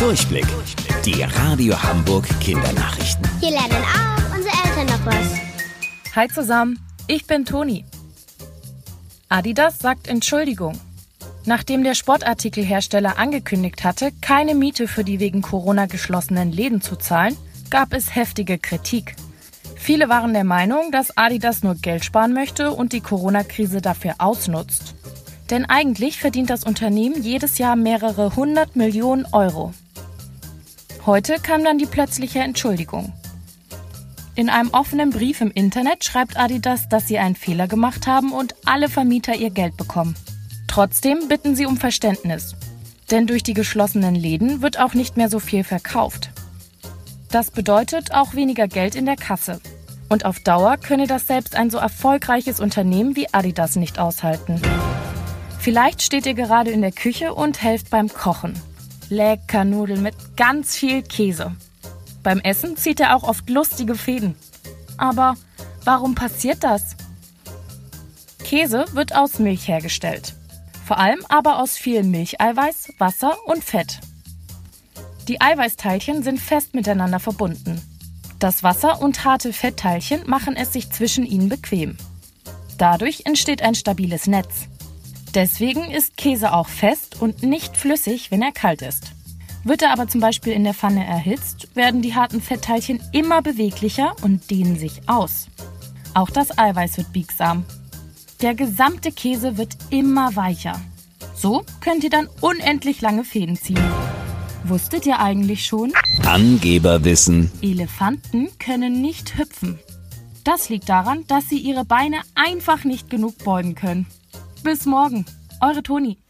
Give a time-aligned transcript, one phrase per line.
[0.00, 0.46] Durchblick.
[1.04, 3.22] Die Radio Hamburg Kindernachrichten.
[3.38, 6.16] Hier lernen auch unsere Eltern noch was.
[6.16, 7.84] Hi zusammen, ich bin Toni.
[9.28, 10.80] Adidas sagt Entschuldigung.
[11.44, 17.36] Nachdem der Sportartikelhersteller angekündigt hatte, keine Miete für die wegen Corona geschlossenen Läden zu zahlen,
[17.68, 19.16] gab es heftige Kritik.
[19.76, 24.94] Viele waren der Meinung, dass Adidas nur Geld sparen möchte und die Corona-Krise dafür ausnutzt.
[25.50, 29.74] Denn eigentlich verdient das Unternehmen jedes Jahr mehrere hundert Millionen Euro.
[31.06, 33.12] Heute kam dann die plötzliche Entschuldigung.
[34.34, 38.54] In einem offenen Brief im Internet schreibt Adidas, dass sie einen Fehler gemacht haben und
[38.66, 40.14] alle Vermieter ihr Geld bekommen.
[40.66, 42.54] Trotzdem bitten sie um Verständnis.
[43.10, 46.30] Denn durch die geschlossenen Läden wird auch nicht mehr so viel verkauft.
[47.30, 49.60] Das bedeutet auch weniger Geld in der Kasse.
[50.08, 54.60] Und auf Dauer könne das selbst ein so erfolgreiches Unternehmen wie Adidas nicht aushalten.
[55.58, 58.54] Vielleicht steht ihr gerade in der Küche und helft beim Kochen.
[59.10, 61.52] Lecker Nudeln mit ganz viel Käse.
[62.22, 64.36] Beim Essen zieht er auch oft lustige Fäden.
[64.96, 65.34] Aber
[65.84, 66.96] warum passiert das?
[68.44, 70.34] Käse wird aus Milch hergestellt.
[70.86, 74.00] Vor allem aber aus viel Milcheiweiß, Wasser und Fett.
[75.28, 77.82] Die Eiweißteilchen sind fest miteinander verbunden.
[78.38, 81.96] Das Wasser und harte Fettteilchen machen es sich zwischen ihnen bequem.
[82.78, 84.68] Dadurch entsteht ein stabiles Netz.
[85.34, 89.12] Deswegen ist Käse auch fest und nicht flüssig, wenn er kalt ist.
[89.62, 94.16] Wird er aber zum Beispiel in der Pfanne erhitzt, werden die harten Fettteilchen immer beweglicher
[94.22, 95.48] und dehnen sich aus.
[96.14, 97.64] Auch das Eiweiß wird biegsam.
[98.40, 100.80] Der gesamte Käse wird immer weicher.
[101.34, 103.84] So könnt ihr dann unendlich lange Fäden ziehen.
[104.64, 105.92] Wusstet ihr eigentlich schon?
[106.26, 107.50] Angeberwissen.
[107.62, 109.78] Elefanten können nicht hüpfen.
[110.44, 114.06] Das liegt daran, dass sie ihre Beine einfach nicht genug beugen können.
[114.62, 115.24] Bis morgen,
[115.62, 116.22] eure Toni.